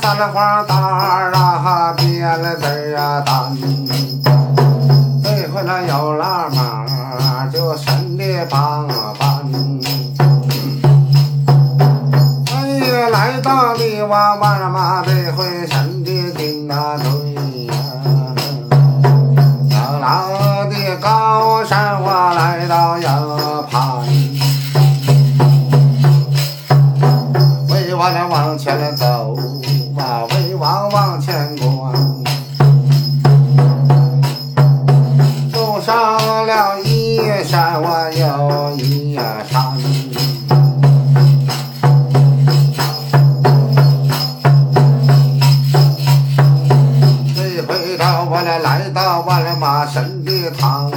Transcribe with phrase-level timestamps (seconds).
[0.00, 3.54] 三了花蛋儿啊，别了字儿啊蛋。
[5.22, 9.44] 这回了有了马，就神的帮办。
[12.50, 17.04] 哎呀，来到泥娃娃了嘛，这回神的金大队
[17.66, 17.74] 呀。
[19.70, 21.93] 老老的高山，
[28.06, 29.34] 我俩往前走，
[29.96, 31.90] 马嵬坡往前过，
[35.50, 39.72] 走上了一山我又一山，
[47.34, 50.92] 这回到我俩来到万俩马神的堂。